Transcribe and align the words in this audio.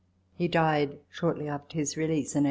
He 0.33 0.47
died 0.47 0.97
shortly 1.11 1.47
after 1.47 1.77
his 1.77 1.95
release 1.95 2.33
in 2.33 2.39
1801. 2.39 2.39